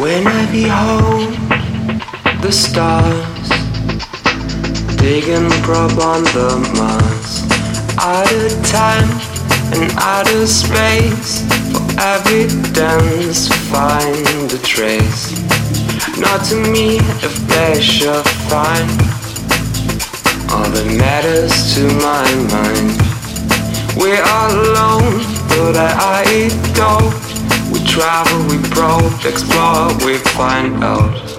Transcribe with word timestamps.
When 0.00 0.26
I 0.26 0.50
behold 0.50 1.34
the 2.40 2.50
stars, 2.50 3.48
digging 4.96 5.50
probe 5.60 6.00
on 6.00 6.24
the 6.32 6.56
Mars, 6.72 7.44
out 8.00 8.32
of 8.32 8.50
time 8.64 9.10
and 9.76 9.92
out 9.98 10.26
of 10.32 10.48
space, 10.48 11.44
for 11.70 11.84
evidence 12.00 13.48
find 13.68 14.50
a 14.50 14.58
trace. 14.64 15.36
Not 16.18 16.46
to 16.46 16.56
me 16.56 16.96
if 16.96 17.36
they 17.52 17.78
should 17.78 18.26
find 18.48 18.88
all 20.48 20.64
that 20.64 20.96
matters 20.96 21.74
to 21.74 21.84
my 22.00 22.24
mind. 22.48 22.96
We're 24.00 24.24
alone, 24.48 25.20
but 25.50 25.76
I 25.76 26.48
don't. 26.72 27.29
Travel, 27.90 28.46
we 28.46 28.62
probe, 28.70 29.26
explore, 29.26 29.88
we 30.06 30.16
find 30.18 30.84
out. 30.84 31.30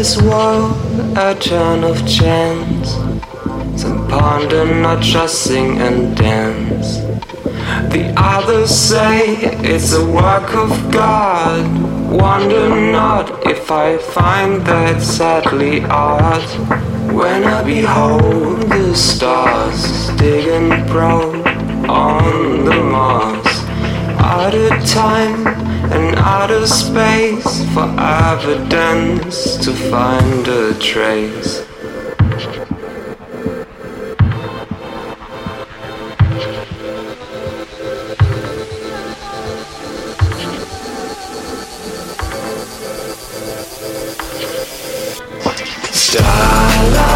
This 0.00 0.22
world 0.22 0.72
a 1.18 1.34
turn 1.34 1.84
of 1.84 1.96
chance. 2.08 2.92
Some 3.78 4.08
ponder, 4.08 4.64
not 4.64 5.02
just 5.02 5.42
sing 5.44 5.78
and 5.78 6.16
dance. 6.16 6.96
The 7.92 8.10
others 8.16 8.70
say 8.70 9.36
it's 9.72 9.92
a 9.92 10.02
work 10.02 10.54
of 10.54 10.70
God. 10.90 11.66
Wonder 12.10 12.68
not 12.90 13.46
if 13.46 13.70
I 13.70 13.98
find 13.98 14.62
that 14.62 15.02
sadly 15.02 15.82
odd. 15.84 16.99
When 17.12 17.44
I 17.44 17.62
behold 17.62 18.62
the 18.70 18.94
stars 18.94 20.08
digging 20.16 20.86
probe 20.86 21.46
on 21.88 22.64
the 22.64 22.82
Mars, 22.82 23.46
out 24.18 24.54
of 24.54 24.70
time 24.86 25.46
and 25.92 26.16
out 26.16 26.50
of 26.50 26.68
space 26.68 27.64
for 27.74 27.88
evidence 27.98 29.56
to 29.56 29.72
find 29.72 30.46
a 30.46 30.74
trace. 30.78 31.66
Stop 45.92 46.49
alive 46.82 47.09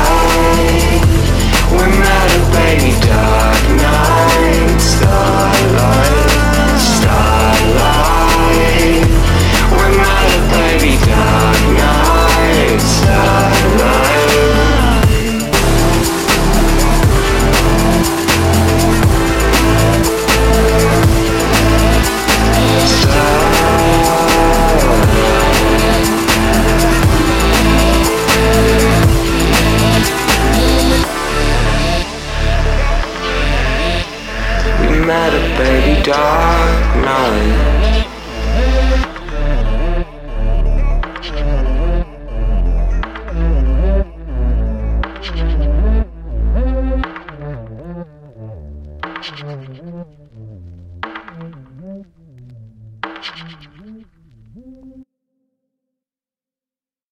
dark 36.05 36.97
night. 37.03 37.75